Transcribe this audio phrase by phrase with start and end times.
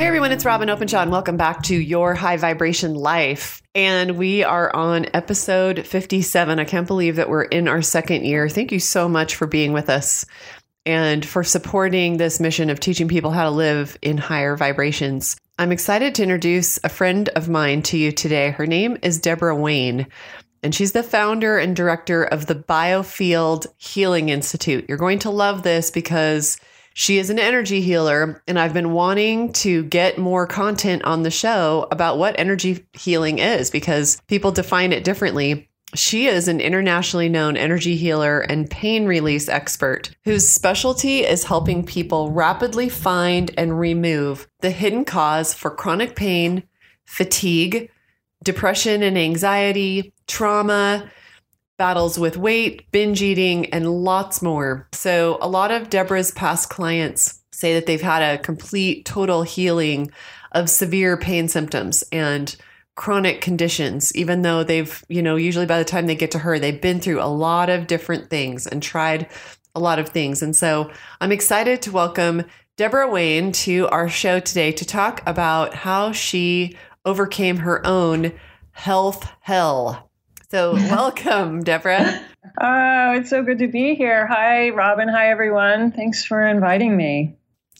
[0.00, 3.60] Hey everyone, it's Robyn Openshaw, and welcome back to Your High Vibration Life.
[3.74, 6.58] And we are on episode 57.
[6.58, 8.48] I can't believe that we're in our second year.
[8.48, 10.24] Thank you so much for being with us
[10.86, 15.36] and for supporting this mission of teaching people how to live in higher vibrations.
[15.58, 18.52] I'm excited to introduce a friend of mine to you today.
[18.52, 20.06] Her name is Debora Wayne,
[20.62, 24.86] and she's the founder and director of the Biofield Healing Institute.
[24.88, 26.56] You're going to love this because
[26.94, 31.30] she is an energy healer, and I've been wanting to get more content on the
[31.30, 35.68] show about what energy healing is because people define it differently.
[35.94, 41.84] She is an internationally known energy healer and pain release expert whose specialty is helping
[41.84, 46.62] people rapidly find and remove the hidden cause for chronic pain,
[47.06, 47.90] fatigue,
[48.44, 51.10] depression and anxiety, trauma,
[51.80, 54.86] battles with weight, binge eating, and lots more.
[54.92, 60.12] So, a lot of Debora's past clients say that they've had a complete, total healing
[60.52, 62.54] of severe pain symptoms and
[62.96, 66.58] chronic conditions, even though they've, you know, usually by the time they get to her,
[66.58, 69.26] they've been through a lot of different things and tried
[69.74, 70.42] a lot of things.
[70.42, 70.90] And so,
[71.22, 72.44] I'm excited to welcome
[72.76, 76.76] Debora Wayne to our show today to talk about how she
[77.06, 78.34] overcame her own
[78.72, 80.09] health hell.
[80.50, 82.24] So, welcome, Debora.
[82.60, 84.26] Oh, it's so good to be here.
[84.26, 85.08] Hi, Robyn.
[85.08, 85.92] Hi, everyone.
[85.92, 87.36] Thanks for inviting me.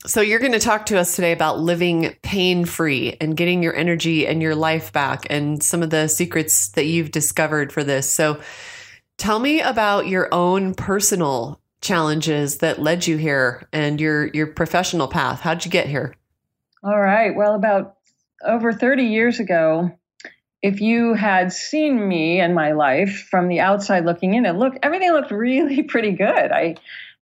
[0.07, 3.75] So, you're going to talk to us today about living pain free and getting your
[3.75, 8.09] energy and your life back and some of the secrets that you've discovered for this.
[8.11, 8.41] So,
[9.17, 15.09] tell me about your own personal challenges that led you here and your your professional
[15.09, 15.41] path.
[15.41, 16.15] How'd you get here?
[16.84, 17.34] All right.
[17.34, 17.97] Well, about
[18.44, 19.91] over 30 years ago,
[20.62, 24.78] if you had seen me and my life from the outside looking in, it looked
[24.82, 26.53] everything looked really pretty good.
[26.53, 26.76] I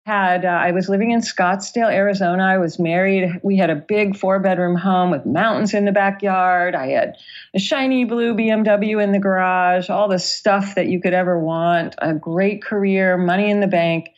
[0.06, 2.42] had uh, I was living in Scottsdale, Arizona.
[2.42, 3.40] I was married.
[3.42, 6.74] We had a big four bedroom home with mountains in the backyard.
[6.74, 7.16] I had
[7.54, 11.94] a shiny blue BMW in the garage, all the stuff that you could ever want.
[11.98, 14.08] A great career, money in the bank,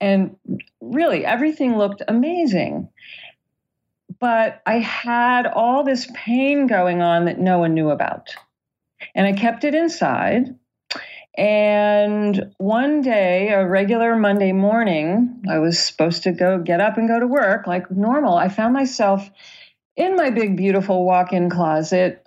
[0.00, 0.36] and
[0.80, 2.90] really everything looked amazing.
[4.20, 8.34] But I had all this pain going on that no one knew about
[9.18, 10.54] and I kept it inside.
[11.36, 17.08] And one day, a regular Monday morning, I was supposed to go get up and
[17.08, 18.36] go to work like normal.
[18.36, 19.28] I found myself
[19.96, 22.24] in my big, beautiful walk in closet,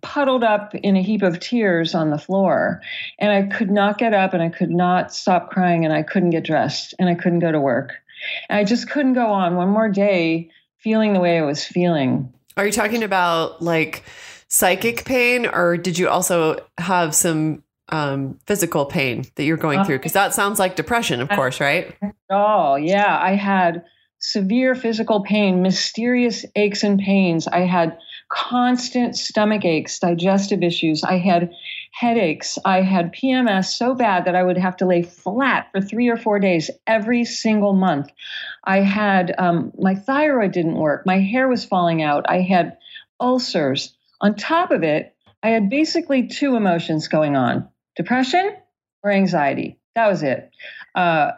[0.00, 2.80] puddled up in a heap of tears on the floor.
[3.18, 6.30] And I could not get up and I could not stop crying and I couldn't
[6.30, 7.94] get dressed and I couldn't go to work.
[8.48, 12.32] And I just couldn't go on one more day feeling the way I was feeling.
[12.56, 14.04] Are you talking about like,
[14.48, 19.98] psychic pain, or did you also have some um, physical pain that you're going through?
[19.98, 21.96] Because that sounds like depression, of course, right?
[22.30, 23.18] Oh, yeah.
[23.18, 23.84] I had
[24.18, 27.46] severe physical pain, mysterious aches and pains.
[27.46, 27.98] I had
[28.28, 31.04] constant stomach aches, digestive issues.
[31.04, 31.52] I had
[31.92, 32.58] headaches.
[32.64, 36.16] I had PMS so bad that I would have to lay flat for three or
[36.16, 38.10] four days every single month.
[38.64, 41.06] I had um, my thyroid didn't work.
[41.06, 42.26] My hair was falling out.
[42.28, 42.78] I had
[43.20, 43.95] ulcers.
[44.20, 48.56] On top of it, I had basically two emotions going on depression
[49.02, 49.78] or anxiety.
[49.94, 50.50] That was it.
[50.94, 51.32] Uh,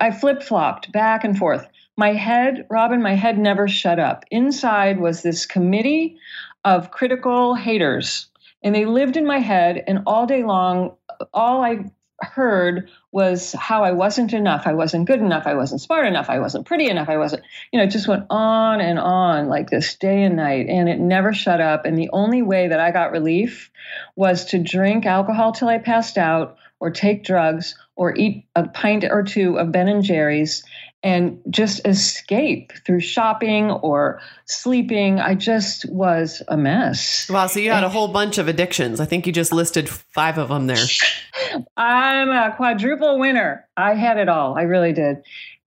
[0.00, 1.66] I flip flopped back and forth.
[1.96, 4.24] My head, Robyn, my head never shut up.
[4.30, 6.18] Inside was this committee
[6.64, 8.28] of critical haters,
[8.62, 10.96] and they lived in my head, and all day long,
[11.32, 14.66] all I heard was how I wasn't enough.
[14.66, 15.46] I wasn't good enough.
[15.46, 16.28] I wasn't smart enough.
[16.28, 17.08] I wasn't pretty enough.
[17.08, 20.66] I wasn't, you know, it just went on and on like this day and night.
[20.68, 21.84] And it never shut up.
[21.84, 23.70] And the only way that I got relief
[24.16, 29.04] was to drink alcohol till I passed out or take drugs or eat a pint
[29.04, 30.64] or two of Ben and Jerry's
[31.02, 35.20] and just escape through shopping or sleeping.
[35.20, 37.28] I just was a mess.
[37.30, 37.46] Wow.
[37.46, 38.98] So you had a whole bunch of addictions.
[38.98, 40.84] I think you just listed five of them there.
[41.76, 43.66] I'm a quadruple winner.
[43.76, 44.58] I had it all.
[44.58, 45.18] I really did.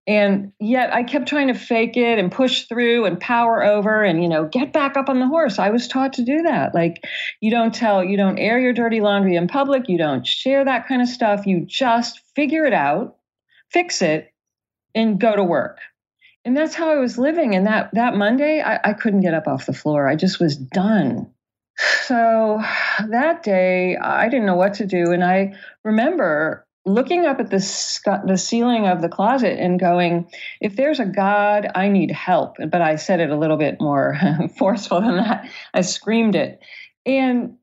[0.06, 4.20] And yet I kept trying to fake it and push through and power over and,
[4.20, 5.60] you know, get back up on the horse.
[5.60, 6.74] I was taught to do that.
[6.74, 7.04] Like,
[7.40, 9.88] you don't tell, you don't air your dirty laundry in public.
[9.88, 11.46] You don't share that kind of stuff.
[11.46, 13.16] You just figure it out,
[13.70, 14.31] fix it,
[14.94, 15.78] and go to work.
[16.44, 17.54] And that's how I was living.
[17.54, 20.08] And that that Monday, I, I couldn't get up off the floor.
[20.08, 21.32] I just was done.
[22.04, 22.60] So
[23.08, 25.12] that day, I didn't know what to do.
[25.12, 25.54] And I
[25.84, 30.28] remember looking up at the sc- the ceiling of the closet and going,
[30.60, 32.56] if there's a God, I need help.
[32.58, 34.18] But I said it a little bit more
[34.58, 35.48] forceful than that.
[35.72, 36.60] I screamed it.
[37.06, 37.56] And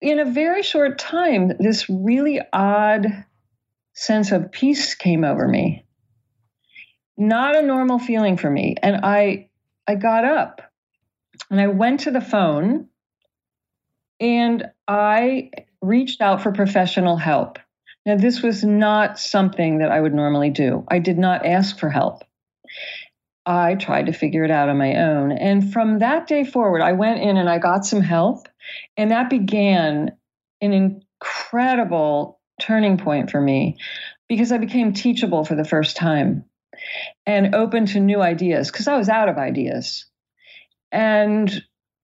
[0.00, 3.24] in a very short time, this really odd
[3.94, 5.84] sense of peace came over me.
[7.22, 8.74] Not a normal feeling for me.
[8.82, 9.48] And I
[9.86, 10.60] I got up
[11.52, 12.88] and I went to the phone
[14.18, 17.60] and I reached out for professional help.
[18.04, 20.84] Now, this was not something that I would normally do.
[20.88, 22.24] I did not ask for help.
[23.46, 25.30] I tried to figure it out on my own.
[25.30, 28.48] And from that day forward, I went in and I got some help.
[28.96, 30.16] And that began
[30.60, 33.76] an incredible turning point for me
[34.28, 36.46] because I became teachable for the first time
[37.26, 40.06] and open to new ideas because I was out of ideas.
[40.90, 41.62] And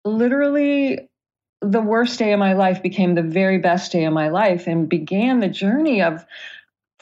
[0.03, 1.09] literally,
[1.61, 4.89] the worst day of my life became the very best day of my life and
[4.89, 6.25] began the journey of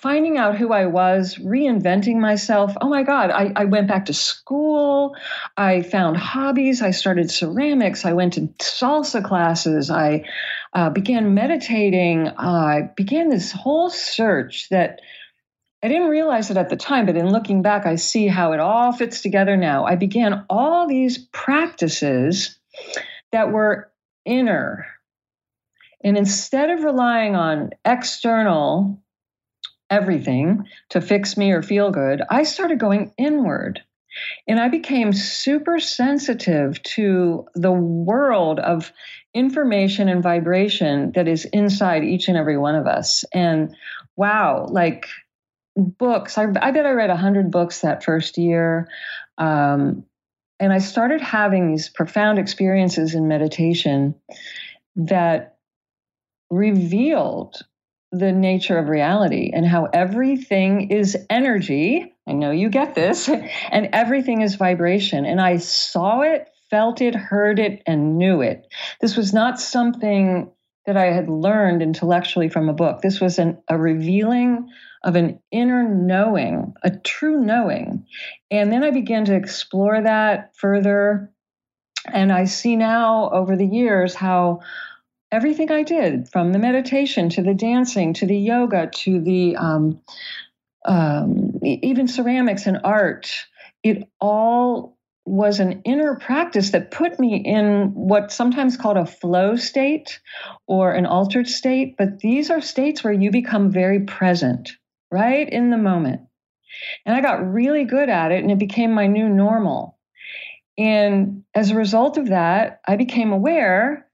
[0.02, 2.74] finding out who I was, reinventing myself.
[2.82, 5.16] Oh my God, I, I, went back to school.
[5.56, 6.82] I found hobbies.
[6.82, 8.04] I started ceramics.
[8.04, 9.92] I went to salsa classes.
[9.92, 10.26] I
[10.74, 12.30] uh, began meditating.
[12.30, 15.02] I began this whole search that
[15.84, 18.60] I didn't realize it at the time, but in looking back, I see how it
[18.60, 19.86] all fits together now.
[19.86, 22.60] I began all these practices
[23.32, 23.92] that were
[24.24, 24.86] inner.
[26.04, 29.02] And instead of relying on external
[29.90, 33.82] everything to fix me or feel good, I started going inward.
[34.48, 38.92] And I became super sensitive to the world of
[39.34, 43.24] information and vibration that is inside each and every one of us.
[43.34, 43.76] And
[44.18, 45.08] wow, like
[45.76, 48.88] books, I, I bet I read 100 books that first year.
[49.38, 50.06] Um,
[50.60, 54.16] and I started having these profound experiences in meditation
[54.96, 55.58] that
[56.50, 57.56] revealed
[58.12, 62.14] the nature of reality and how everything is energy.
[62.28, 63.30] I know you get this,
[63.72, 65.26] and everything is vibration.
[65.26, 68.68] And I saw it, felt it, heard it, and knew it.
[69.00, 70.52] This was not something
[70.86, 73.02] that I had learned intellectually from a book.
[73.02, 74.70] This was an, a revealing
[75.04, 78.06] of an inner knowing, a true knowing.
[78.50, 81.32] And then I began to explore that further.
[82.08, 84.62] And I see now over the years how
[85.32, 90.02] everything I did, from the meditation to the dancing to the yoga to the um,
[90.86, 93.32] um, even ceramics and art,
[93.84, 99.56] it all was an inner practice that put me in what's sometimes called a flow
[99.56, 100.20] state
[100.68, 101.96] or an altered state.
[101.98, 104.72] But these are states where you become very present
[105.12, 106.22] right in the moment.
[107.06, 110.00] And I got really good at it, and it became my new normal.
[110.78, 114.08] And as a result of that, I became aware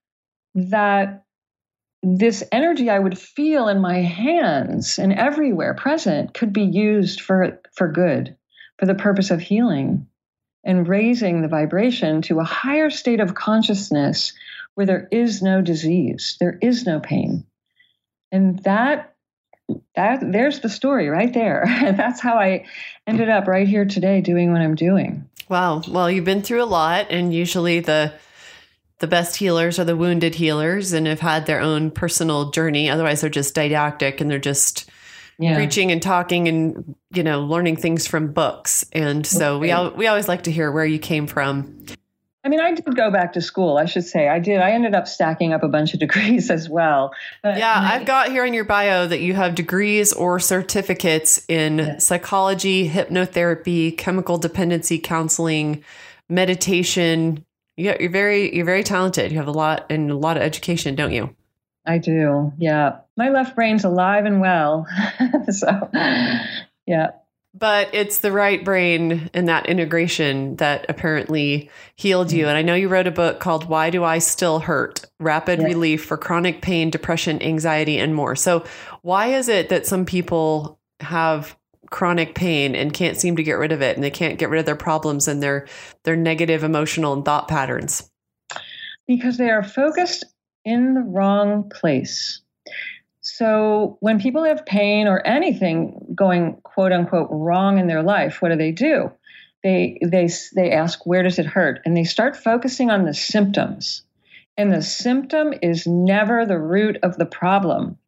[0.56, 1.24] that
[2.04, 7.60] this energy I would feel in my hands and everywhere present could be used for,
[7.76, 8.36] for good,
[8.78, 10.08] for the purpose of healing
[10.68, 14.34] and raising the vibration to a higher state of consciousness
[14.76, 17.46] where there is no disease, there is no pain.
[18.32, 19.16] And that
[19.96, 21.64] that there's the story right there.
[21.82, 22.66] That's how I
[23.08, 25.28] ended up right here today doing what I'm doing.
[25.50, 25.82] Wow.
[25.88, 28.14] Well, you've been through a lot and usually the
[29.00, 32.90] the best healers are the wounded healers and have had their own personal journey.
[32.90, 34.90] Otherwise they're just didactic and they're just
[35.40, 35.56] yeah.
[35.56, 38.86] preaching and talking and you know learning things from books.
[38.92, 41.86] And so we al- we always like to hear where you came from.
[42.44, 44.30] I mean, I did go back to school, I should say.
[44.30, 44.62] I did.
[44.62, 47.14] I ended up stacking up a bunch of degrees as well.
[47.44, 51.44] But yeah, I, I've got here in your bio that you have degrees or certificates
[51.50, 51.98] in yeah.
[51.98, 55.84] psychology, hypnotherapy, chemical dependency counseling,
[56.30, 57.44] meditation.
[57.76, 59.32] Yeah, you're very you're very talented.
[59.32, 61.36] You have a lot and a lot of education, don't you?
[61.86, 62.54] I do.
[62.58, 63.00] Yeah.
[63.18, 64.88] My left brain's alive and well.
[65.50, 65.90] so,
[66.86, 67.12] yeah
[67.58, 72.46] but it's the right brain and that integration that apparently healed you.
[72.46, 72.50] Mm.
[72.50, 75.06] And I know you wrote a book called Why Do I Still Hurt?
[75.20, 75.64] Rapid.
[75.64, 78.36] Relief for Chronic Pain, Depression, Anxiety, and More.
[78.36, 78.64] So,
[79.02, 81.58] why is it that some people have
[81.90, 84.60] chronic pain and can't seem to get rid of it and they can't get rid
[84.60, 85.68] of their problems and their
[86.04, 88.12] their negative emotional and thought patterns?
[89.08, 90.26] Because they are focused
[90.66, 92.42] in the wrong place.
[93.38, 98.50] So when people have pain or anything going quote unquote wrong in their life, what
[98.50, 99.12] do they do?
[99.62, 104.02] They they they ask where does it hurt and they start focusing on the symptoms.
[104.58, 108.00] And the symptom is never the root of the problem.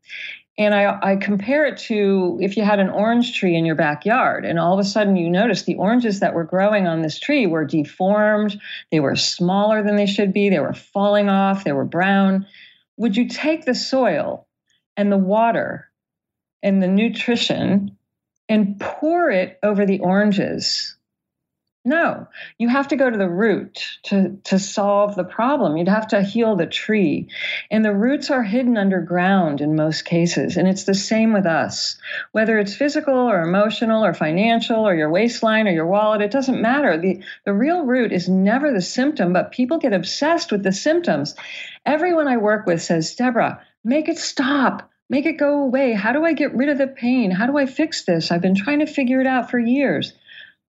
[0.57, 4.45] And I, I, compare it to if you had an orange tree in your backyard,
[4.45, 7.45] and all of a sudden you notice the oranges that were growing on this tree
[7.45, 8.59] were deformed,
[8.91, 12.48] they were smaller than they should be, they were falling off, they were brown.
[12.98, 14.48] Would you take the soil
[15.00, 15.89] and the water
[16.62, 17.98] and the nutrition
[18.50, 20.98] and pour it over the oranges.
[21.86, 22.27] No,
[22.58, 25.77] you have to go to the root to, to solve the problem.
[25.77, 27.29] You'd have to heal the tree.
[27.72, 30.58] And the roots are hidden underground in most cases.
[30.58, 31.98] And it's the same with us.
[32.34, 36.62] Whether it's physical or emotional or financial or your waistline or your wallet, it doesn't
[36.62, 36.98] matter.
[37.00, 41.36] The, the real root is never the symptom, but people get obsessed with the symptoms.
[41.86, 44.89] Everyone I work with says, Debora, make it stop.
[45.09, 45.93] Make it go away.
[45.93, 47.31] How do I get rid of the pain?
[47.31, 48.31] How do I fix this?
[48.31, 50.13] I've been trying to figure it out for years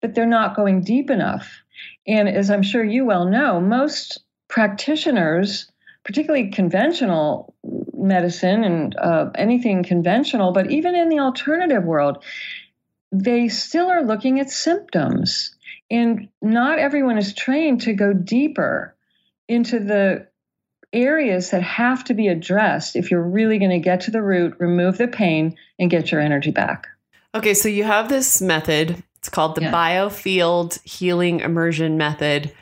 [0.01, 1.63] but they're not going deep enough.
[2.05, 5.71] And as I'm sure you well know, most practitioners,
[6.03, 7.53] particularly conventional
[7.93, 12.23] medicine and uh, anything conventional, but even in the alternative world,
[13.11, 15.55] they still are looking at symptoms.
[15.89, 18.95] And not everyone is trained to go deeper
[19.47, 20.27] into the
[20.93, 24.55] areas that have to be addressed if you're really going to get to the root,
[24.59, 26.87] remove the pain, and get your energy back.
[27.35, 29.73] Okay, so you have this method it's called the yeah.
[29.73, 32.53] Biofield Healing Immersion Method.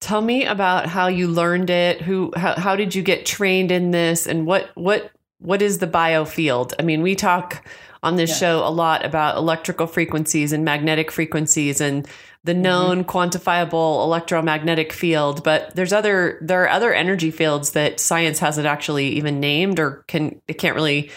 [0.00, 2.02] Tell me about how you learned it.
[2.02, 5.86] Who how, how did you get trained in this and what what what is the
[5.86, 6.74] biofield?
[6.78, 7.66] I mean, we talk
[8.04, 8.36] on this yeah.
[8.36, 12.06] show a lot about electrical frequencies and magnetic frequencies and
[12.44, 12.62] the mm-hmm.
[12.62, 13.10] known mm-hmm.
[13.10, 19.08] quantifiable electromagnetic field, but there's other there are other energy fields that science hasn't actually
[19.08, 21.10] even named or can it can't really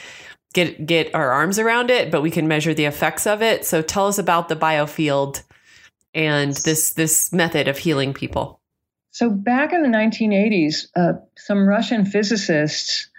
[0.53, 3.65] get get our arms around it, but we can measure the effects of it.
[3.65, 5.43] So tell us about the biofield
[6.13, 8.61] and this this method of healing people.
[9.11, 13.09] So back in the 1980s, uh, some Russian physicists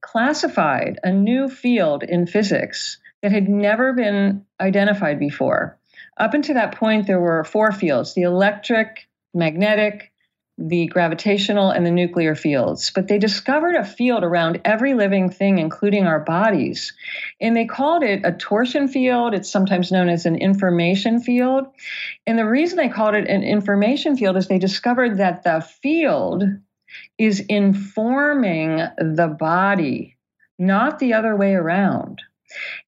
[0.00, 5.78] classified a new field in physics that had never been identified before.
[6.16, 10.12] Up until that point, there were four fields: the electric, magnetic,
[10.58, 15.58] the gravitational and the nuclear fields, but they discovered a field around every living thing,
[15.58, 16.92] including our bodies.
[17.40, 19.34] And they called it a torsion field.
[19.34, 21.66] It's sometimes known as an information field.
[22.26, 26.44] And the reason they called it an information field is they discovered that the field
[27.16, 30.16] is informing the body,
[30.58, 32.20] not the other way around.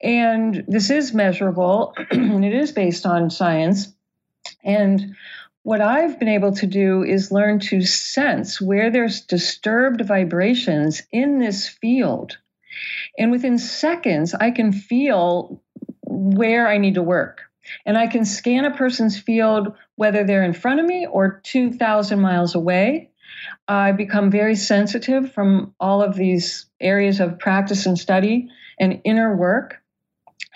[0.02, 3.92] And this is measurable, and it is based on science.
[4.62, 5.14] And
[5.62, 11.38] what I've been able to do is learn to sense where there's disturbed vibrations in
[11.38, 12.38] this field.
[13.18, 15.62] And within seconds, I can feel
[16.02, 17.42] where I need to work.
[17.87, 22.21] And I can scan a person's field, whether they're in front of me or 2,000
[22.21, 23.11] miles away.
[23.66, 29.35] I become very sensitive from all of these areas of practice and study and inner
[29.35, 29.81] work.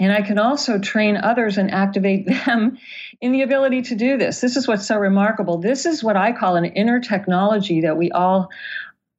[0.01, 2.79] And I can also train others and activate them
[3.21, 4.41] in the ability to do this.
[4.41, 5.59] This is what's so remarkable.
[5.59, 8.51] This is what I call an inner technology that we all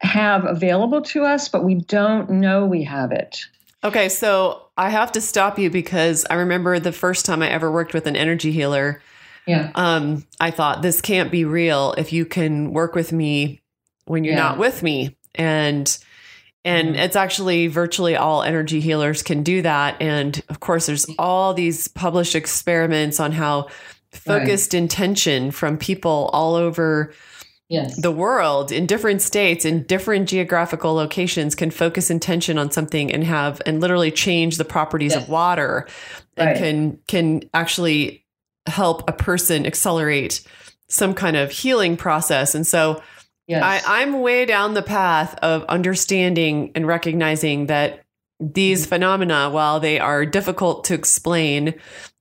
[0.01, 3.45] have available to us, but we don't know we have it.
[3.83, 7.71] Okay, so I have to stop you because I remember the first time I ever
[7.71, 9.01] worked with an energy healer.
[9.45, 9.71] Yeah.
[9.75, 13.61] Um, I thought this can't be real if you can work with me
[14.05, 14.41] when you're yeah.
[14.41, 15.17] not with me.
[15.35, 15.97] And
[16.65, 20.01] and it's actually virtually all energy healers can do that.
[20.01, 23.69] And of course, there's all these published experiments on how
[24.11, 24.81] focused right.
[24.81, 27.13] intention from people all over
[27.69, 27.95] yes.
[28.01, 33.23] the world in different states, in different geographical locations, can focus intention on something and
[33.23, 35.23] have and literally change the properties yes.
[35.23, 35.87] of water
[36.35, 36.57] and right.
[36.57, 38.25] can can actually
[38.65, 40.41] help a person accelerate
[40.89, 42.53] some kind of healing process.
[42.53, 43.01] And so
[43.49, 43.63] Yes.
[43.63, 48.03] I, I'm way down the path of understanding and recognizing that
[48.39, 48.89] these mm-hmm.
[48.89, 51.73] phenomena, while they are difficult to explain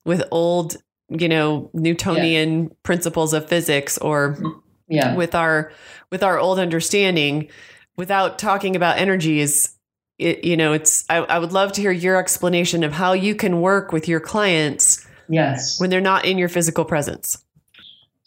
[0.07, 0.79] with old,
[1.11, 2.69] you know, Newtonian yeah.
[2.83, 4.59] principles of physics or mm-hmm.
[4.89, 5.15] yeah.
[5.15, 5.71] with our
[6.11, 7.51] with our old understanding,
[7.99, 9.77] without talking about energies,
[10.19, 13.35] it, you know, it's I, I would love to hear your explanation of how you
[13.35, 17.45] can work with your clients yes when they're not in your physical presence.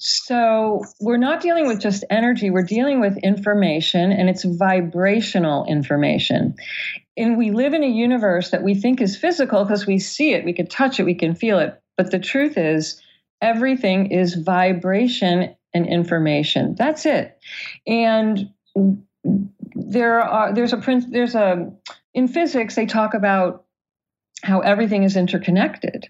[0.03, 6.55] So we're not dealing with just energy, we're dealing with information and it's vibrational information.
[7.15, 10.43] And we live in a universe that we think is physical because we see it,
[10.43, 11.79] we can touch it, we can feel it.
[11.97, 12.99] But the truth is,
[13.41, 16.73] everything is vibration and information.
[16.75, 17.37] That's it.
[17.85, 18.49] And
[19.75, 21.71] there are there's a there's a
[22.15, 23.65] in physics they talk about
[24.41, 26.09] how everything is interconnected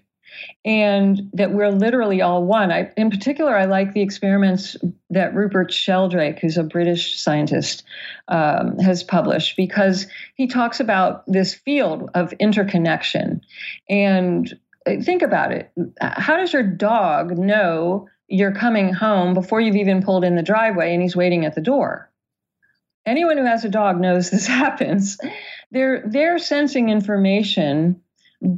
[0.64, 2.70] and that we're literally all one.
[2.70, 4.76] I, in particular, I like the experiments
[5.10, 7.84] that Rupert Sheldrake, who's a British scientist,
[8.28, 13.40] um, has published because he talks about this field of interconnection.
[13.88, 14.52] And
[14.86, 15.70] uh, think about it
[16.00, 20.92] how does your dog know you're coming home before you've even pulled in the driveway
[20.92, 22.10] and he's waiting at the door?
[23.04, 25.18] Anyone who has a dog knows this happens.
[25.70, 28.01] They're, they're sensing information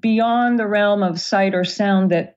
[0.00, 2.37] beyond the realm of sight or sound that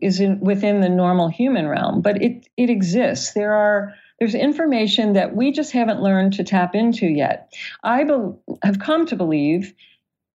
[0.00, 3.32] is in, within the normal human realm, but it it exists.
[3.32, 7.52] There are there's information that we just haven't learned to tap into yet.
[7.84, 9.74] I be, have come to believe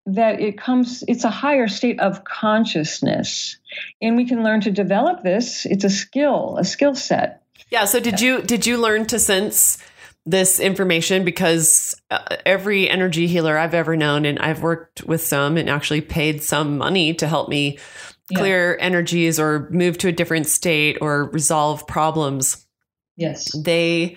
[0.06, 3.56] that it comes it's a higher state of consciousness
[4.02, 7.98] and we can learn to develop this it's a skill a skill set yeah so
[7.98, 9.78] did you did you learn to sense
[10.26, 15.56] this information because uh, every energy healer I've ever known, and I've worked with some
[15.56, 17.78] and actually paid some money to help me
[18.34, 18.84] clear yeah.
[18.84, 22.66] energies or move to a different state or resolve problems.
[23.16, 23.52] Yes.
[23.52, 24.16] They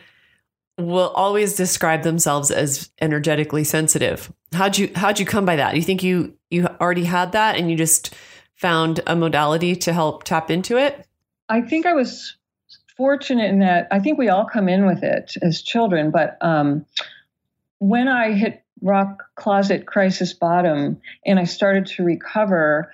[0.77, 4.31] will always describe themselves as energetically sensitive.
[4.53, 5.71] How'd you how'd you come by that?
[5.71, 8.15] Do You think you you already had that and you just
[8.55, 11.05] found a modality to help tap into it?
[11.49, 12.36] I think I was
[12.97, 16.85] fortunate in that I think we all come in with it as children, but um,
[17.77, 22.91] when I hit rock closet crisis bottom and I started to recover,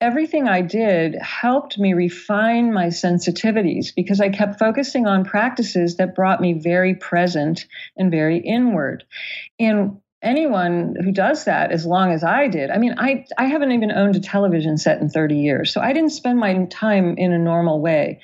[0.00, 6.14] everything I did helped me refine my sensitivities because I kept focusing on practices that
[6.14, 7.66] brought me very present
[7.96, 9.04] and very inward.
[9.58, 12.70] And anyone who does that as long as I did.
[12.70, 15.72] I mean, I I haven't even owned a television set in 30 years.
[15.72, 18.20] So I didn't spend my time in a normal way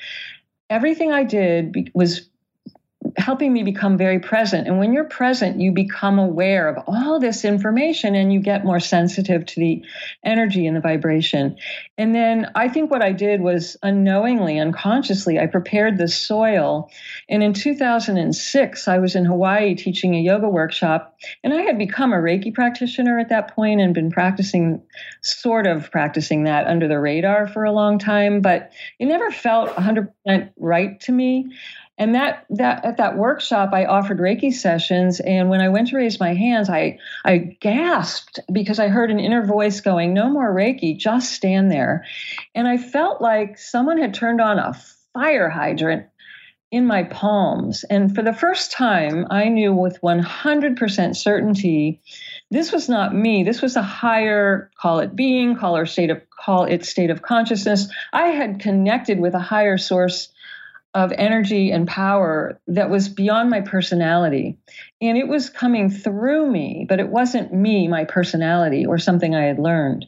[0.70, 2.28] everything I did was
[3.16, 4.66] helping me become very present.
[4.66, 8.80] And when you're present, you become aware of all this information and you get more
[8.80, 9.84] sensitive to the
[10.24, 11.56] energy and the vibration.
[11.96, 16.90] And then I think what I did was unknowingly, unconsciously, I prepared the soil.
[17.28, 21.18] And in 2006, I was in Hawaii teaching a yoga workshop.
[21.42, 24.82] And I had become a Reiki practitioner at that point and been practicing,
[25.22, 28.42] sort of practicing that under the radar for a long time.
[28.42, 30.12] But it never felt 100%
[30.58, 31.50] right to me.
[31.98, 35.96] And that that at that workshop, I offered Reiki sessions, and when I went to
[35.96, 40.54] raise my hands, I I gasped because I heard an inner voice going, "No more
[40.54, 42.04] Reiki, just stand there,"
[42.54, 44.74] and I felt like someone had turned on a
[45.14, 46.06] fire hydrant
[46.70, 47.84] in my palms.
[47.84, 52.00] And for the first time, I knew with 100% certainty
[52.50, 53.44] this was not me.
[53.44, 57.22] This was a higher, call it being, call it state of call it state of
[57.22, 57.88] consciousness.
[58.12, 60.28] I had connected with a higher source
[60.96, 64.56] of energy and power that was beyond my personality.
[65.02, 69.44] And it was coming through me, but it wasn't me, my personality, or something I
[69.44, 70.06] had learned.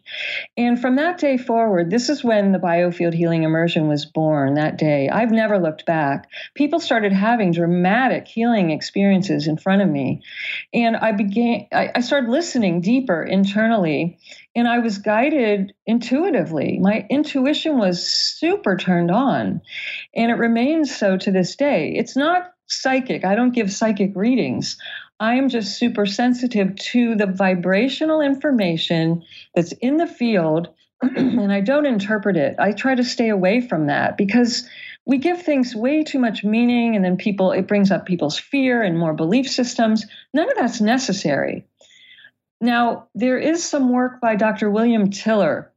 [0.57, 4.79] And from that day forward, this is when the biofield healing immersion was born that
[4.79, 5.11] day.
[5.11, 6.31] I've never looked back.
[6.55, 10.23] People started having dramatic healing experiences in front of me.
[10.73, 14.19] And I began, I, I started listening deeper internally
[14.59, 16.79] and I was guided intuitively.
[16.81, 19.61] My intuition was super turned on,
[20.17, 21.95] and it remains so to this day.
[21.97, 24.77] It's not psychic, I don't give psychic readings.
[25.21, 30.69] I'm just super sensitive to the vibrational information that's in the field,
[31.03, 32.57] and I don't interpret it.
[32.59, 34.69] I try to stay away from that because
[35.07, 38.83] we give things way too much meaning, and then people, it brings up people's fear
[38.83, 40.05] and more belief systems.
[40.35, 41.65] None of that's necessary.
[42.61, 44.71] Now, there is some work by Dr.
[44.71, 45.73] William Tiller.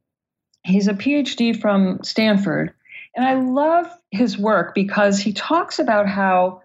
[0.64, 2.74] He's a PhD from Stanford.
[3.14, 6.62] And I love his work because he talks about how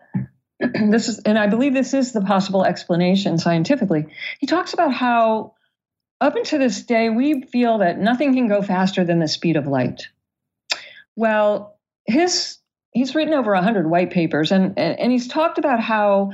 [0.89, 4.08] this is, and I believe this is the possible explanation scientifically.
[4.39, 5.54] He talks about how
[6.20, 9.67] up until this day, we feel that nothing can go faster than the speed of
[9.67, 10.08] light.
[11.15, 12.58] Well, his
[12.91, 16.32] he's written over 100 white papers and, and, and he's talked about how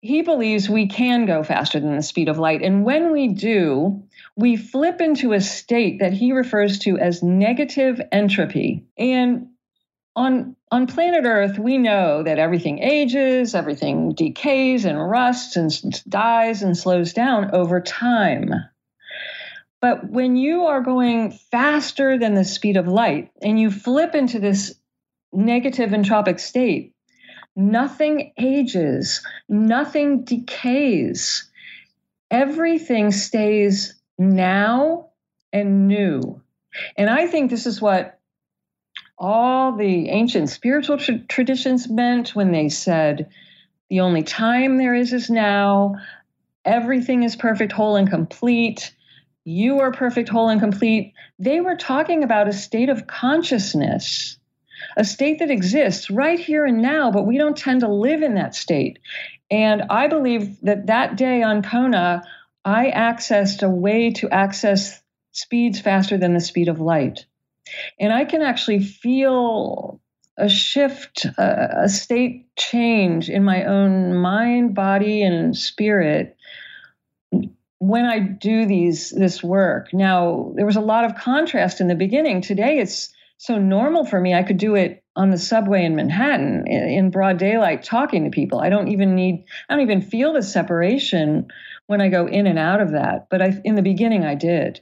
[0.00, 2.62] he believes we can go faster than the speed of light.
[2.62, 4.04] And when we do,
[4.36, 8.86] we flip into a state that he refers to as negative entropy.
[8.96, 9.48] And
[10.16, 16.62] on, on planet Earth, we know that everything ages, everything decays and rusts and dies
[16.62, 18.50] and slows down over time.
[19.80, 24.40] But when you are going faster than the speed of light and you flip into
[24.40, 24.74] this
[25.32, 26.94] negative entropic state,
[27.56, 31.50] Nothing ages, nothing decays.
[32.30, 35.08] Everything stays now
[35.54, 36.42] and new.
[36.98, 38.15] And I think this is what
[39.18, 43.30] all the ancient spiritual tra- traditions meant when they said,
[43.88, 45.96] the only time there is is now.
[46.64, 48.94] Everything is perfect, whole, and complete.
[49.44, 51.14] You are perfect, whole, and complete.
[51.38, 54.38] They were talking about a state of consciousness
[54.96, 58.34] a state that exists right here and now, but we don't tend to live in
[58.34, 58.98] that state.
[59.50, 62.22] And I believe that that day on Kona,
[62.64, 65.00] I accessed a way to access
[65.32, 67.26] speeds faster than the speed of light.
[67.98, 70.00] And I can actually feel
[70.38, 76.36] a shift, a, a state change in my own mind, body, and spirit
[77.78, 81.94] when I do these this work, now there was a lot of contrast in the
[81.94, 82.40] beginning.
[82.40, 84.34] Today it's so normal for me.
[84.34, 88.60] I could do it on the subway in Manhattan in broad daylight talking to people.
[88.60, 91.48] I don't even need I don't even feel the separation
[91.86, 93.28] when I go in and out of that.
[93.30, 94.80] But I in the beginning I did.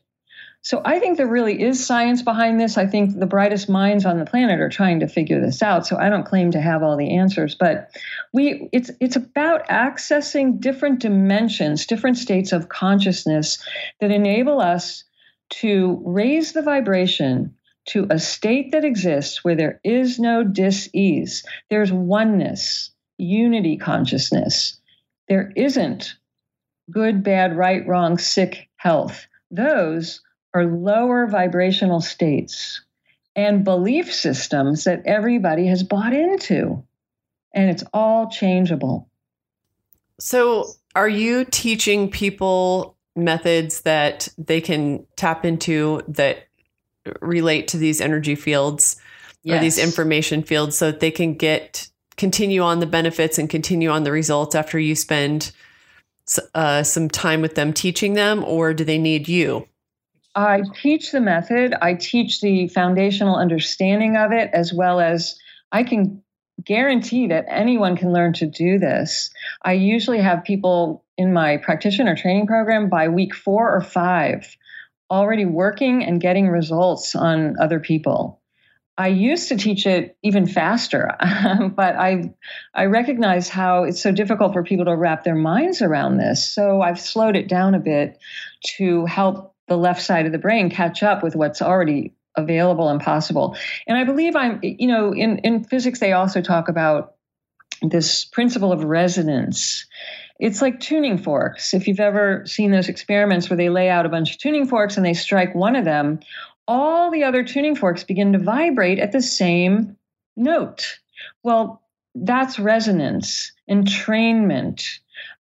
[0.64, 2.79] So I think there really is science behind this.
[2.79, 5.87] I think the brightest minds on the planet are trying to figure this out.
[5.87, 7.90] So I don't claim to have all the answers, but
[8.33, 13.62] we it's it's about accessing different dimensions, different states of consciousness
[14.00, 15.05] that enable us
[15.50, 17.55] to raise the vibration
[17.88, 21.44] to a state that exists where there is no dis-ease.
[21.68, 24.81] There's oneness, unity consciousness.
[25.29, 26.14] There isn't
[26.90, 29.27] good, bad, right, wrong, sick, health.
[29.50, 30.22] Those
[30.55, 32.81] are lower vibrational states
[33.37, 36.83] and belief systems that everybody has bought into.
[37.53, 39.09] And it's all changeable.
[40.19, 46.47] So, are you teaching people methods that they can tap into that
[47.21, 48.97] relate to these energy fields
[49.43, 49.57] yes.
[49.57, 53.90] or these information fields so that they can get continue on the benefits and continue
[53.90, 55.53] on the results after you spend
[56.55, 59.67] uh, some time with them teaching them, or do they need you?
[60.35, 61.75] I teach the method.
[61.81, 65.37] I teach the foundational understanding of it, as well as
[65.70, 66.23] I can
[66.64, 69.31] guarantee that anyone can learn to do this.
[69.62, 74.57] I usually have people in my practitioner training program by week four or five
[75.11, 78.40] already working and getting results on other people.
[78.97, 81.11] I used to teach it even faster,
[81.77, 82.33] but I
[82.73, 86.49] I recognize how it's so difficult for people to wrap their minds around this.
[86.49, 88.18] So I've slowed it down a bit
[88.77, 93.00] to help the left side of the brain catch up with what's already available and
[93.00, 93.57] possible.
[93.87, 97.14] And I believe I'm, you know, in, in physics, they also talk about
[97.83, 99.87] this principle of resonance.
[100.40, 101.74] It's like tuning forks.
[101.74, 104.96] If you've ever seen those experiments where they lay out a bunch of tuning forks
[104.96, 106.20] and they strike one of them,
[106.66, 109.96] all the other tuning forks begin to vibrate at the same
[110.37, 110.98] note.
[111.42, 111.83] Well,
[112.14, 114.85] that's resonance, entrainment,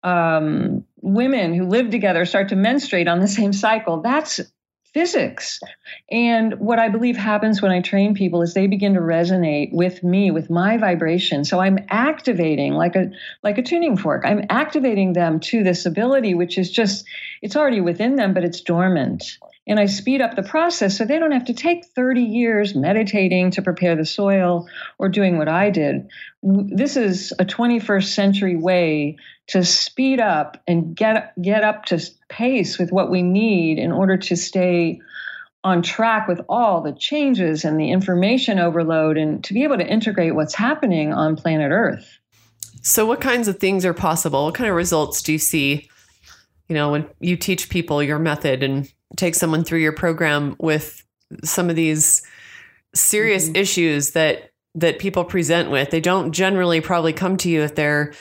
[0.04, 4.02] um, women who live together start to menstruate on the same cycle.
[4.02, 4.40] That's
[4.94, 5.60] physics.
[6.10, 10.04] And what I believe happens when I train people is they begin to resonate with
[10.04, 11.46] me, with my vibration.
[11.46, 13.12] So I'm activating like a
[13.42, 14.24] like a tuning fork.
[14.26, 17.06] I'm activating them to this ability which is just
[17.42, 21.20] it's already within them but it's dormant and I speed up the process so they
[21.20, 25.70] don't have to take 30 years meditating to prepare the soil or doing what I
[25.70, 26.10] did.
[26.42, 32.80] This is a 21st century way to speed up and get get up to pace
[32.80, 35.00] with what we need in order to stay
[35.64, 39.88] on track with all the changes and the information overload and to be able to
[39.88, 42.18] integrate what's happening on planet Earth.
[42.82, 44.46] So what kinds of things are possible?
[44.46, 45.91] What kind of results do you see
[46.72, 51.06] you know when you teach people your method and take someone through your program with
[51.44, 52.22] some of these
[52.96, 53.58] serious mm-hmm.
[53.58, 55.90] issues that that people present with.
[55.90, 58.14] They don't generally probably come to you if they're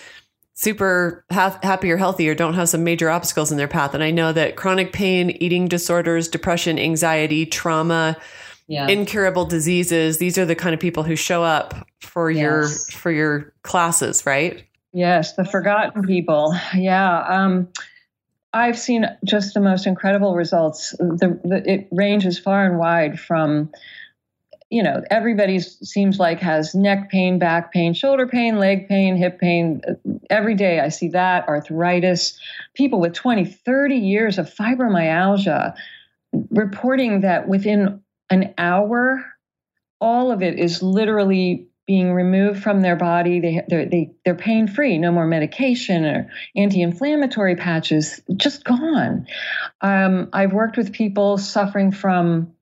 [0.55, 3.95] super ha- happy or healthy or don't have some major obstacles in their path.
[3.95, 8.17] And I know that chronic pain, eating disorders, depression, anxiety, trauma,
[8.67, 8.89] yeah.
[8.89, 12.41] incurable diseases, these are the kind of people who show up for yes.
[12.43, 14.67] your for your classes, right?
[14.93, 16.53] Yes, the forgotten people.
[16.75, 17.21] Yeah.
[17.21, 17.69] Um,
[18.53, 20.91] I've seen just the most incredible results.
[20.99, 23.71] The, the, it ranges far and wide from,
[24.71, 29.39] you know, everybody seems like has neck pain, back pain, shoulder pain, leg pain, hip
[29.39, 29.83] pain.
[30.29, 32.39] Every day I see that, arthritis,
[32.75, 35.75] people with 20, 30 years of fibromyalgia
[36.51, 39.25] reporting that within an hour,
[40.01, 43.41] all of it is literally being removed from their body.
[43.41, 49.27] They, they're, they, they're pain free, no more medication or anti inflammatory patches, just gone.
[49.81, 52.53] Um, I've worked with people suffering from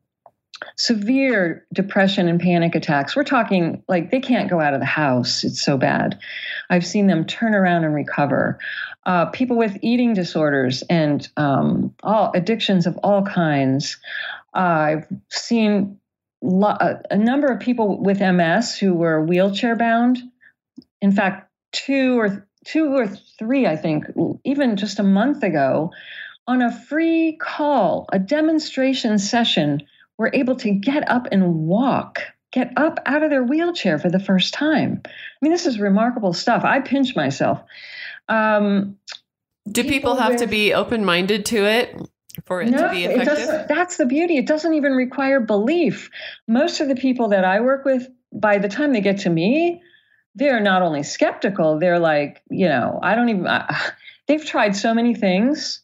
[0.79, 3.15] severe depression and panic attacks.
[3.15, 6.19] We're talking like they can't go out of the house, it's so bad.
[6.71, 8.59] I've seen them turn around and recover.
[9.05, 13.99] Uh, people with eating disorders and um, all addictions of all kinds.
[14.55, 16.01] Uh, I've seen
[16.43, 20.19] a number of people with MS who were wheelchair bound.
[21.01, 23.07] In fact, two or two or
[23.39, 24.05] three, I think,
[24.45, 25.93] even just a month ago,
[26.47, 29.83] on a free call, a demonstration session,
[30.17, 32.21] were able to get up and walk,
[32.53, 35.03] get up out of their wheelchair for the first time.
[35.05, 36.65] I mean, this is remarkable stuff.
[36.65, 37.63] I pinch myself.
[38.29, 38.99] Um,
[39.71, 41.97] Do people, people have with, to be open minded to it?
[42.45, 43.67] For it no, to be effective?
[43.69, 44.37] that's the beauty.
[44.37, 46.11] It doesn't even require belief.
[46.47, 49.83] Most of the people that I work with, by the time they get to me,
[50.35, 53.47] they're not only skeptical, they're like, you know, I don't even,
[54.27, 55.81] they've tried so many things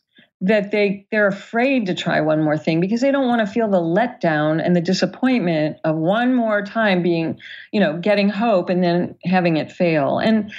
[0.47, 3.67] that they they're afraid to try one more thing because they don't want to feel
[3.67, 7.39] the letdown and the disappointment of one more time being
[7.73, 10.19] you know getting hope and then having it fail.
[10.19, 10.53] And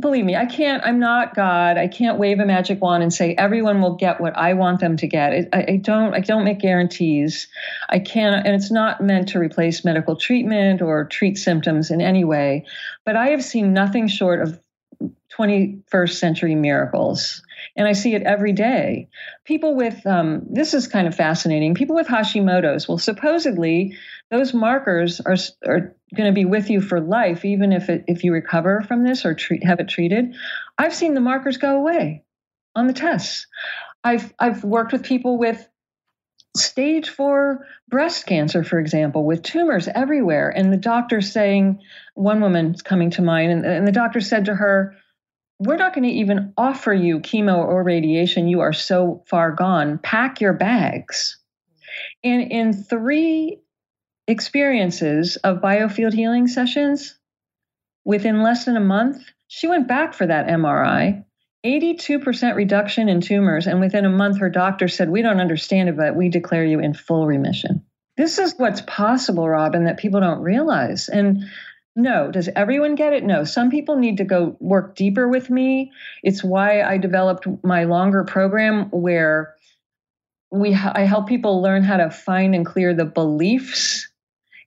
[0.00, 1.76] believe me i can't i'm not god.
[1.76, 4.96] I can't wave a magic wand and say everyone will get what i want them
[4.96, 5.48] to get.
[5.52, 7.46] I, I don't i don't make guarantees.
[7.90, 12.24] I can't and it's not meant to replace medical treatment or treat symptoms in any
[12.24, 12.64] way.
[13.04, 14.58] But i have seen nothing short of
[15.38, 17.42] 21st century miracles
[17.76, 19.08] and I see it every day.
[19.44, 21.74] People with um, this is kind of fascinating.
[21.74, 23.96] People with Hashimoto's, well, supposedly
[24.30, 25.36] those markers are
[25.66, 29.04] are going to be with you for life, even if it, if you recover from
[29.04, 30.34] this or treat, have it treated.
[30.78, 32.24] I've seen the markers go away
[32.74, 33.46] on the tests.
[34.04, 35.66] I've I've worked with people with
[36.56, 41.80] stage four breast cancer, for example, with tumors everywhere, and the doctor saying,
[42.14, 44.96] one woman's coming to mind, and, and the doctor said to her
[45.58, 48.48] we're not going to even offer you chemo or radiation.
[48.48, 49.98] You are so far gone.
[49.98, 51.38] Pack your bags.
[52.22, 53.60] And in three
[54.28, 57.18] experiences of biofield healing sessions,
[58.04, 61.24] within less than a month, she went back for that MRI.
[61.64, 63.66] 82% reduction in tumors.
[63.66, 66.80] And within a month, her doctor said, We don't understand it, but we declare you
[66.80, 67.84] in full remission.
[68.16, 71.08] This is what's possible, Robyn, that people don't realize.
[71.08, 71.44] And
[71.96, 72.30] no.
[72.30, 73.24] Does everyone get it?
[73.24, 73.44] No.
[73.44, 75.92] Some people need to go work deeper with me.
[76.22, 79.54] It's why I developed my longer program where
[80.50, 84.08] we I help people learn how to find and clear the beliefs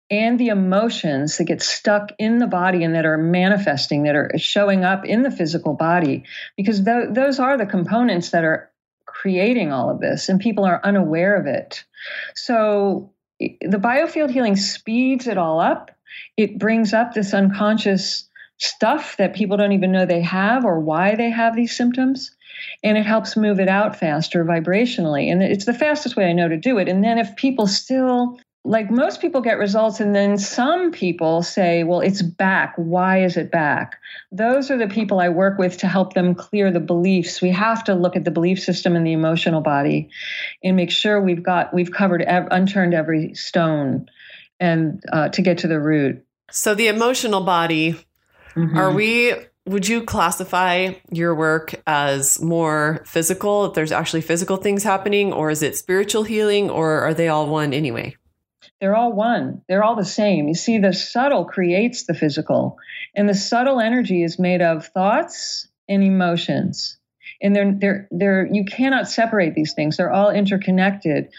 [0.09, 4.31] and the emotions that get stuck in the body and that are manifesting that are
[4.37, 6.23] showing up in the physical body
[6.57, 8.71] because th- those are the components that are
[9.05, 11.85] creating all of this and people are unaware of it.
[12.33, 15.91] So the biofield healing speeds it all up
[16.37, 21.15] it brings up this unconscious stuff that people don't even know they have or why
[21.15, 22.31] they have these symptoms.
[22.83, 25.31] And it helps move it out faster vibrationally.
[25.31, 26.89] And it's the fastest way I know to do it.
[26.89, 31.85] And then if people still, like most people get results, and then some people say,
[31.85, 32.73] well, it's back.
[32.75, 33.97] Why is it back?
[34.33, 37.41] Those are the people I work with to help them clear the beliefs.
[37.41, 40.09] We have to look at the belief system and the emotional body
[40.61, 44.09] and make sure we've got, we've covered, unturned every stone
[44.59, 46.25] and uh, to get to the root.
[46.51, 47.93] So the emotional body,
[48.55, 48.77] mm-hmm.
[48.77, 49.33] are we?
[49.65, 53.65] Would you classify your work as more physical?
[53.65, 57.47] If there's actually physical things happening, or is it spiritual healing, or are they all
[57.47, 58.15] one anyway?
[58.81, 59.61] They're all one.
[59.67, 60.47] They're all the same.
[60.47, 62.77] You see, the subtle creates the physical,
[63.15, 66.97] and the subtle energy is made of thoughts and emotions.
[67.41, 69.97] And they're they're they're you cannot separate these things.
[69.97, 71.29] They're all interconnected.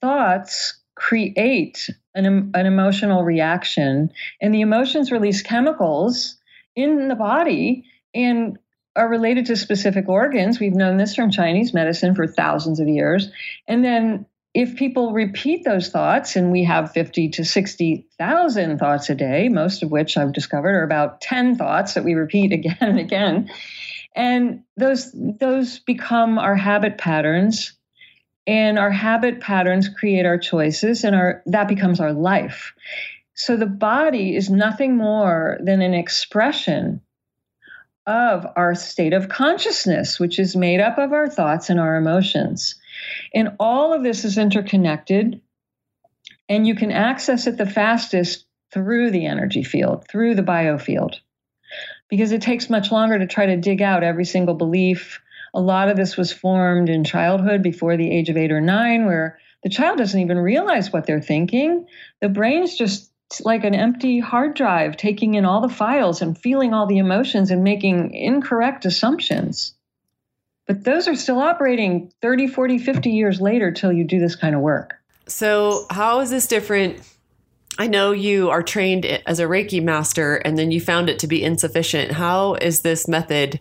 [0.00, 6.36] Thoughts create an, an emotional reaction, and the emotions release chemicals
[6.74, 8.58] in the body and
[8.96, 10.58] are related to specific organs.
[10.58, 13.28] We've known this from Chinese medicine for thousands of years.
[13.68, 19.14] And then if people repeat those thoughts, and we have 50 to 60,000 thoughts a
[19.14, 22.98] day, most of which I've discovered are about 10 thoughts that we repeat again and
[22.98, 23.50] again.
[24.14, 27.75] And those, those become our habit patterns
[28.46, 32.72] and our habit patterns create our choices and our that becomes our life.
[33.34, 37.02] So the body is nothing more than an expression
[38.06, 42.76] of our state of consciousness which is made up of our thoughts and our emotions.
[43.34, 45.40] And all of this is interconnected
[46.48, 51.16] and you can access it the fastest through the energy field through the biofield
[52.08, 55.20] because it takes much longer to try to dig out every single belief
[55.56, 59.06] a lot of this was formed in childhood before the age of eight or nine,
[59.06, 61.86] where the child doesn't even realize what they're thinking.
[62.20, 66.74] The brain's just like an empty hard drive, taking in all the files and feeling
[66.74, 69.72] all the emotions and making incorrect assumptions.
[70.66, 74.54] But those are still operating 30, 40, 50 years later till you do this kind
[74.54, 74.94] of work.
[75.26, 77.00] So, how is this different?
[77.78, 81.26] I know you are trained as a Reiki master and then you found it to
[81.26, 82.12] be insufficient.
[82.12, 83.58] How is this method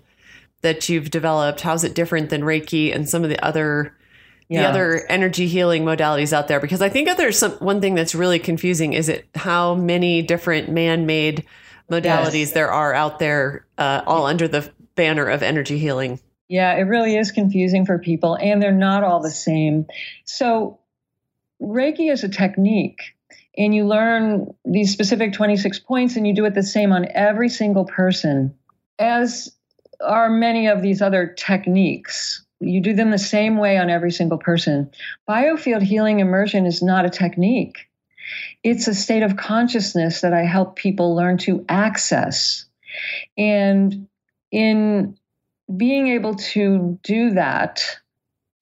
[0.62, 1.62] that you've developed?
[1.62, 3.96] How's it different than Reiki and some of the other
[4.48, 4.62] yeah.
[4.62, 6.60] the other energy healing modalities out there?
[6.60, 10.22] Because I think that there's some one thing that's really confusing is it how many
[10.22, 11.46] different man-made
[11.90, 12.52] modalities yes.
[12.52, 16.20] there are out there, uh, all under the banner of energy healing.
[16.48, 19.88] Yeah, it really is confusing for people, and they're not all the same.
[20.26, 20.80] So,
[21.62, 23.00] Reiki is a technique,
[23.58, 27.50] and you learn these specific 26 points, and you do it the same on every
[27.50, 28.56] single person.
[29.00, 29.55] As
[30.06, 32.44] are many of these other techniques.
[32.60, 34.92] You do them the same way on every single person.
[35.28, 37.90] Biofield healing immersion is not a technique,
[38.64, 42.66] it's a state of consciousness that I help people learn to access.
[43.38, 44.08] And
[44.52, 45.18] in
[45.76, 47.84] being able to do that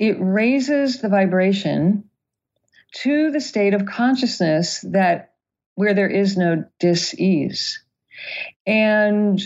[0.04, 2.10] it raises the vibration
[2.92, 5.34] to the state of consciousness that
[5.76, 7.82] where there is no dis-ease.
[8.68, 9.42] And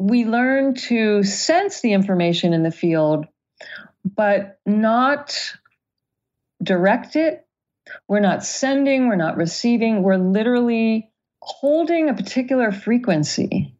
[0.00, 3.26] we learn to sense the information in the field,
[4.02, 5.52] but not
[6.62, 7.46] direct it.
[8.08, 11.10] We're not sending, we're not receiving, we're literally
[11.42, 13.74] holding a particular frequency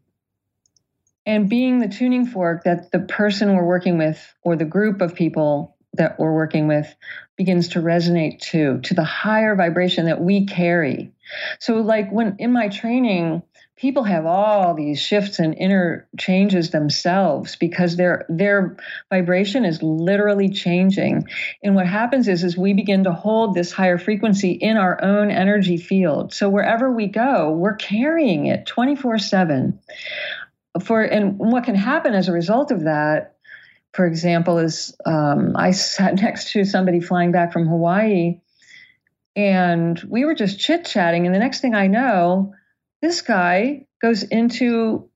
[1.24, 5.14] and being the tuning fork that the person we're working with or the group of
[5.14, 6.94] people that we're working with
[7.37, 11.12] begins to resonate to to the higher vibration that we carry
[11.59, 13.42] so like when in my training
[13.80, 18.76] people have all these shifts and inner changes themselves because their their
[19.08, 21.26] vibration is literally changing.
[21.62, 25.30] And what happens is is we begin to hold this higher frequency in our own
[25.30, 26.34] energy field.
[26.34, 29.78] So wherever we go we're carrying it 24/7
[30.84, 33.36] for and what can happen as a result of that
[33.92, 38.40] for example is um, i sat next to somebody flying back from hawaii
[39.34, 42.54] and we were just chit chatting and the next thing i know
[43.00, 45.08] this guy goes into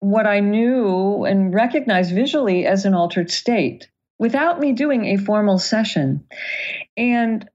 [0.00, 5.58] what I knew and recognized visually as an altered state without me doing a formal
[5.58, 6.24] session.
[6.96, 7.48] And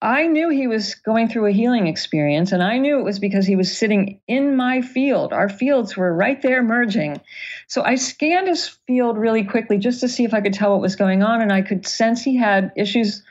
[0.00, 3.46] I knew he was going through a healing experience, and I knew it was because
[3.46, 5.32] he was sitting in my field.
[5.32, 7.20] Our fields were right there merging.
[7.66, 10.82] So I scanned his field really quickly just to see if I could tell what
[10.82, 13.22] was going on, and I could sense he had issues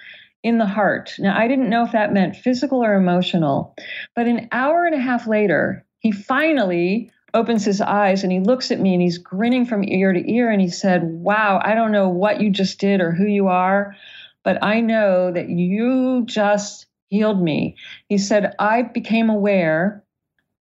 [0.46, 1.16] in the heart.
[1.18, 3.74] Now, I didn't know if that meant physical or emotional,
[4.16, 8.70] but an hour and a half later, he finally opens his eyes and he looks
[8.70, 11.92] at me and he's grinning from ear to ear and he said, Wow, I don't
[11.92, 13.96] know what you just did or who you are,
[14.44, 17.76] but I know that you just healed me.
[18.08, 20.04] He said, I became aware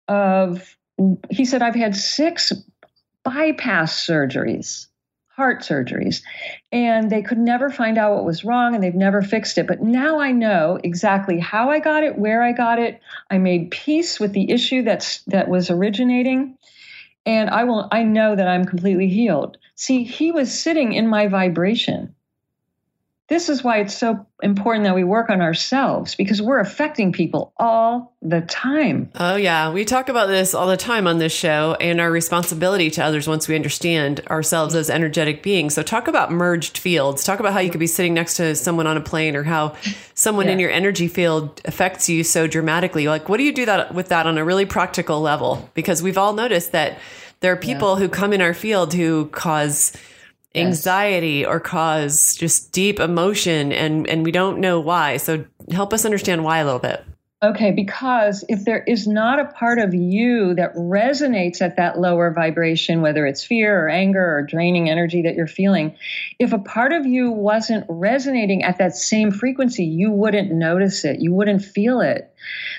[0.08, 0.78] of,
[1.28, 2.54] he said, I've had six
[3.22, 4.86] bypass surgeries
[5.36, 6.22] heart surgeries.
[6.70, 9.66] And they could never find out what was wrong and they've never fixed it.
[9.66, 13.00] But now i know exactly how i got it where i got it.
[13.30, 16.56] I made peace with the issue that's that was originating.
[17.26, 19.58] And i will i know that i'm completely healed.
[19.74, 22.13] See he was sitting in my vibration
[23.28, 27.54] this is why it's so important that we work on ourselves because we're affecting people
[27.56, 29.10] all the time.
[29.14, 29.72] Oh, yeah.
[29.72, 33.26] We talk about this all the time on this show and our responsibility to others
[33.26, 35.72] once we understand ourselves as energetic beings.
[35.72, 37.24] So, talk about merged fields.
[37.24, 39.74] Talk about how you could be sitting next to someone on a plane or how
[40.14, 40.52] someone yeah.
[40.52, 43.08] in your energy field affects you so dramatically.
[43.08, 45.70] Like, what do you do that with that on a really practical level?
[45.72, 46.98] Because we've all noticed that
[47.40, 48.00] there are people yeah.
[48.00, 49.92] who come in our field who cause
[50.54, 55.16] anxiety or cause just deep emotion and and we don't know why.
[55.16, 57.04] So help us understand why a little bit.
[57.42, 62.32] Okay because if there is not a part of you that resonates at that lower
[62.32, 65.94] vibration whether it's fear or anger or draining energy that you're feeling
[66.38, 71.20] if a part of you wasn't resonating at that same frequency you wouldn't notice it.
[71.20, 72.32] You wouldn't feel it.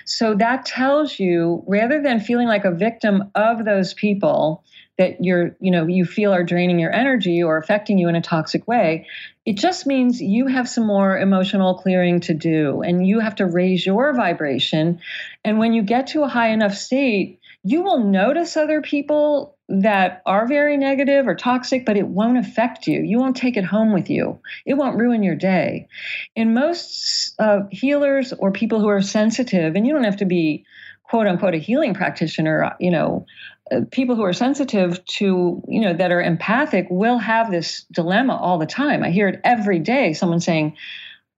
[0.06, 4.64] So that tells you rather than feeling like a victim of those people
[4.98, 8.22] that you're, you know, you feel are draining your energy or affecting you in a
[8.22, 9.08] toxic way,
[9.46, 13.46] it just means you have some more emotional clearing to do and you have to
[13.46, 15.00] raise your vibration.
[15.44, 20.22] And when you get to a high enough state, you will notice other people that
[20.26, 23.02] are very negative or toxic, but it won't affect you.
[23.02, 24.40] You won't take it home with you.
[24.66, 25.88] It won't ruin your day.
[26.36, 30.66] And most uh, healers or people who are sensitive, and you don't have to be
[31.04, 33.26] quote unquote a healing practitioner, you know,
[33.72, 38.36] Uh, people who are sensitive to, you know, that are empathic will have this dilemma
[38.36, 39.04] all the time.
[39.04, 40.14] I hear it every day.
[40.14, 40.78] Someone saying,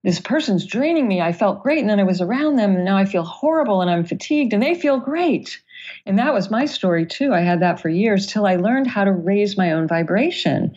[0.04, 1.22] this person's draining me.
[1.22, 1.80] I felt great.
[1.80, 4.64] And then I was around them and now I feel horrible and I'm fatigued and
[4.64, 5.62] they feel great.
[6.06, 7.34] And that was my story too.
[7.34, 10.76] I had that for years till I learned how to raise my own vibration.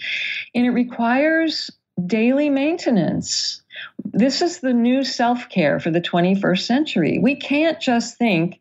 [0.54, 1.70] And it requires
[2.06, 3.62] daily maintenance.
[4.04, 7.18] This is the new self care for the 21st century.
[7.22, 8.58] We can't just think,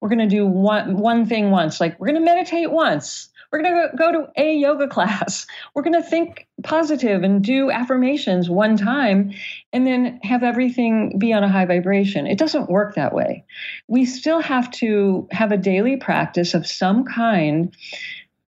[0.00, 3.62] we're going to do one one thing once like we're going to meditate once we're
[3.62, 8.48] going to go to a yoga class we're going to think positive and do affirmations
[8.48, 9.32] one time
[9.72, 13.44] and then have everything be on a high vibration it doesn't work that way
[13.88, 17.74] we still have to have a daily practice of some kind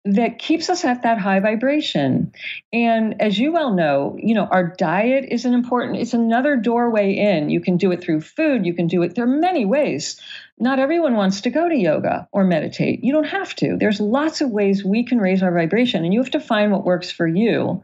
[0.04, 2.32] that keeps us at that high vibration.
[2.72, 7.14] And as you well know, you know, our diet is an important, it's another doorway
[7.14, 7.50] in.
[7.50, 10.18] You can do it through food, you can do it, there are many ways.
[10.60, 13.02] Not everyone wants to go to yoga or meditate.
[13.02, 13.76] You don't have to.
[13.78, 16.84] There's lots of ways we can raise our vibration, and you have to find what
[16.84, 17.82] works for you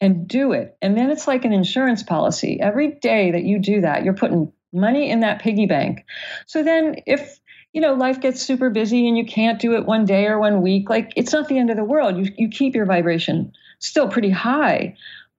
[0.00, 0.76] and do it.
[0.80, 2.58] And then it's like an insurance policy.
[2.60, 6.04] Every day that you do that, you're putting money in that piggy bank.
[6.46, 7.38] So then if
[7.74, 10.62] you know, life gets super busy and you can't do it one day or one
[10.62, 10.88] week.
[10.88, 12.16] Like it's not the end of the world.
[12.16, 14.96] You you keep your vibration still pretty high,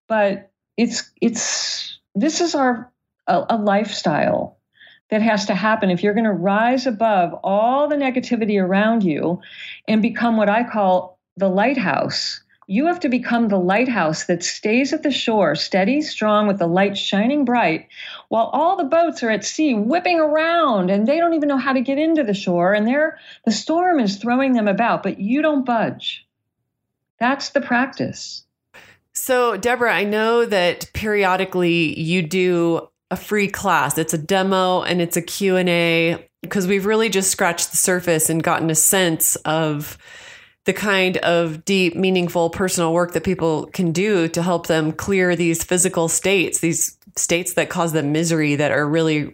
[0.07, 2.91] but it's it's this is our
[3.27, 4.54] a, a lifestyle
[5.09, 9.41] that has to happen if you're going to rise above all the negativity around you
[9.87, 12.41] and become what I call the lighthouse.
[12.67, 16.65] You have to become the lighthouse that stays at the shore, steady, strong, with the
[16.65, 17.87] light shining bright,
[18.29, 21.73] while all the boats are at sea whipping around and they don't even know how
[21.73, 25.43] to get into the shore and they're the storm is throwing them about, but you
[25.43, 26.25] don't budge.
[27.19, 28.43] That's the practice.
[29.13, 33.97] So, Debora, I know that periodically you do a free class.
[33.97, 38.43] It's a demo and it's a Q&A because we've really just scratched the surface and
[38.43, 39.97] gotten a sense of
[40.65, 45.35] the kind of deep, meaningful personal work that people can do to help them clear
[45.35, 49.33] these physical states, these states that cause them misery that are really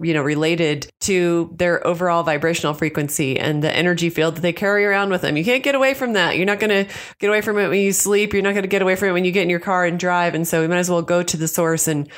[0.00, 4.84] you know related to their overall vibrational frequency and the energy field that they carry
[4.84, 5.36] around with them.
[5.36, 6.36] You can't get away from that.
[6.36, 8.32] You're not going to get away from it when you sleep.
[8.32, 9.98] You're not going to get away from it when you get in your car and
[9.98, 10.34] drive.
[10.34, 12.08] And so we might as well go to the source and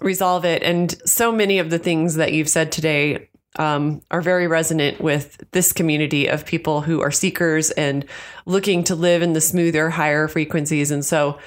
[0.00, 0.62] resolve it.
[0.62, 5.42] And so many of the things that you've said today um, are very resonant with
[5.52, 8.04] this community of people who are seekers and
[8.46, 10.90] looking to live in the smoother, higher frequencies.
[10.90, 11.38] And so,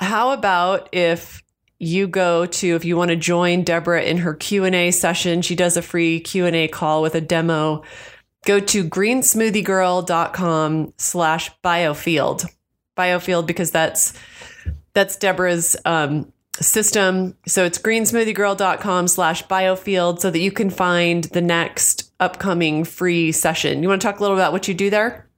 [0.00, 1.42] how about if
[1.78, 5.76] you go to if you want to join Debora in her Q&A session, she does
[5.76, 7.82] a free Q&A call with a demo.
[8.44, 12.46] Go to greensmoothiegirl.com slash biofield.
[12.96, 14.12] Biofield because that's
[14.92, 17.36] that's Debora's um, system.
[17.46, 23.82] So it's greensmoothiegirl.com slash biofield so that you can find the next upcoming free session.
[23.82, 25.28] You want to talk a little about what you do there?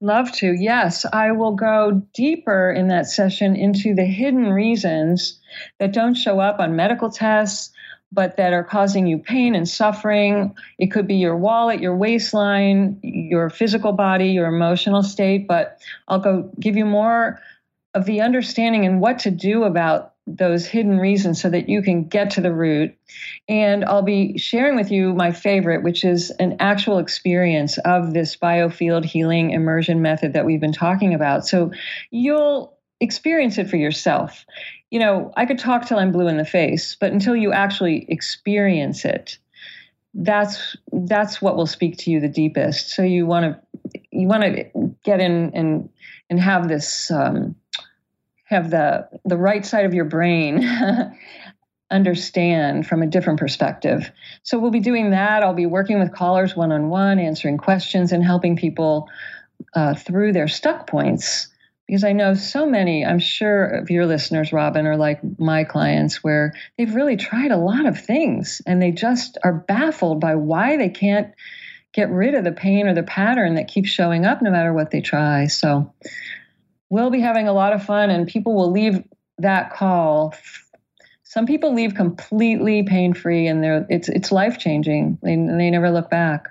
[0.00, 0.52] Love to.
[0.52, 5.38] Yes, I will go deeper in that session into the hidden reasons
[5.78, 7.70] that don't show up on medical tests,
[8.10, 10.54] but that are causing you pain and suffering.
[10.78, 15.78] It could be your wallet, your waistline, your physical body, your emotional state, but
[16.08, 17.38] I'll go give you more
[17.92, 22.04] of the understanding and what to do about those hidden reasons so that you can
[22.04, 22.96] get to the root.
[23.48, 28.36] And I'll be sharing with you my favorite, which is an actual experience of this
[28.36, 31.46] biofield healing immersion method that we've been talking about.
[31.46, 31.72] So
[32.10, 34.44] you'll experience it for yourself.
[34.90, 38.06] You know, I could talk till I'm blue in the face, but until you actually
[38.08, 39.38] experience it,
[40.14, 42.90] that's that's what will speak to you the deepest.
[42.90, 45.88] So you want to you want to get in and
[46.28, 47.54] and have this um,
[48.50, 50.64] have the the right side of your brain
[51.90, 54.10] understand from a different perspective.
[54.42, 55.42] So we'll be doing that.
[55.42, 59.08] I'll be working with callers one on one, answering questions, and helping people
[59.74, 61.48] uh, through their stuck points.
[61.86, 66.22] Because I know so many, I'm sure of your listeners, Robyn, are like my clients,
[66.22, 70.76] where they've really tried a lot of things and they just are baffled by why
[70.76, 71.34] they can't
[71.92, 74.92] get rid of the pain or the pattern that keeps showing up no matter what
[74.92, 75.48] they try.
[75.48, 75.92] So
[76.90, 79.02] we'll be having a lot of fun and people will leave
[79.38, 80.34] that call.
[81.22, 85.90] Some people leave completely pain free and they're it's it's life changing they, they never
[85.90, 86.48] look back.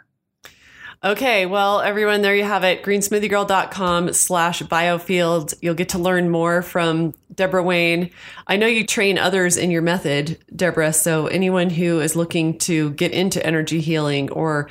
[1.04, 2.82] Okay well everyone there you have it.
[2.84, 5.54] greensmoothiegirl.com slash biofield.
[5.62, 8.10] You'll get to learn more from debora wayne.
[8.48, 12.92] I know you train others in your method debora so anyone who is looking to
[12.92, 14.70] get into energy healing or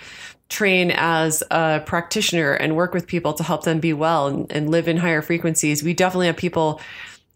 [0.48, 4.70] train as a practitioner and work with people to help them be well and, and,
[4.70, 5.82] live in higher frequencies.
[5.82, 6.80] We definitely have people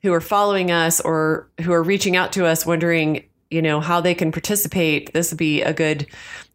[0.03, 4.01] who are following us or who are reaching out to us wondering, you know, how
[4.01, 5.13] they can participate.
[5.13, 6.07] This would be a good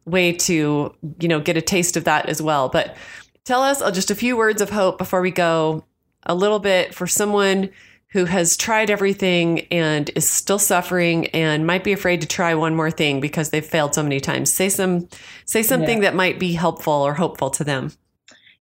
[0.06, 2.70] way to, you know, get a taste of that as well.
[2.70, 2.96] But
[3.44, 5.86] tell us uh, just a few words of hope before we go
[6.26, 7.70] a little bit for someone
[8.18, 12.76] who has tried everything and is still suffering and might be afraid to try one
[12.76, 14.52] more thing because they've failed so many times.
[14.52, 15.08] Say some
[15.46, 16.10] say something yeah.
[16.10, 17.92] that might be helpful or hopeful to them.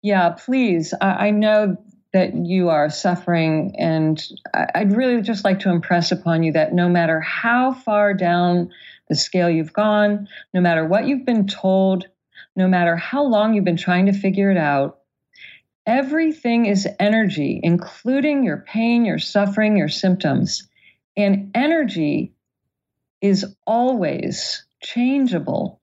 [0.02, 0.92] Yeah, please.
[1.02, 1.78] I, I know
[2.14, 4.24] that you are suffering, and
[4.56, 8.72] I, I'd really just like to impress upon you that no matter how far down
[9.08, 12.08] the scale you've gone, no matter what you've been told,
[12.56, 14.98] no matter how long you've been trying to figure it out,
[15.86, 20.68] Everything is energy, including your pain, your suffering, your symptoms.
[21.18, 22.34] And energy
[23.22, 25.82] is always changeable.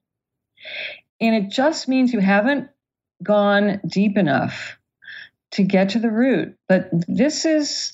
[1.19, 2.69] And it just means you haven't
[3.21, 4.77] gone deep enough
[5.51, 6.55] to get to the root.
[6.67, 7.93] But this is,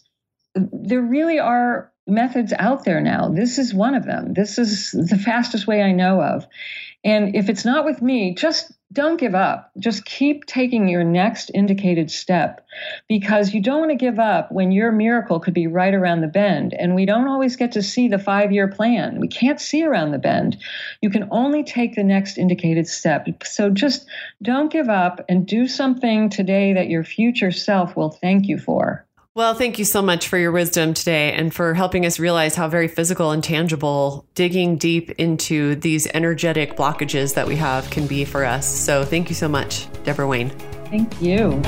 [0.56, 3.30] there really are methods out there now.
[3.30, 4.34] This is one of them.
[4.34, 6.48] This is the fastest way I know of.
[7.08, 9.72] And if it's not with me, just don't give up.
[9.80, 12.68] Just keep taking your next indicated step
[13.08, 16.28] because you don't want to give up when your miracle could be right around the
[16.28, 16.74] bend.
[16.74, 19.22] And we don't always get to see the five year plan.
[19.22, 20.58] We can't see around the bend.
[21.02, 23.26] You can only take the next indicated step.
[23.46, 24.06] So just
[24.42, 29.07] don't give up and do something today that your future self will thank you for.
[29.38, 32.70] Well, thank you so much for your wisdom today and for helping us realize how
[32.70, 38.26] very physical and tangible digging deep into these energetic blockages that we have can be
[38.26, 38.66] for us.
[38.68, 40.50] So, thank you so much, Debora Wayne.
[40.90, 41.62] Thank you.